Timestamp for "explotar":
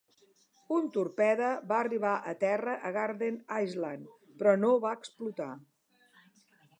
5.01-5.51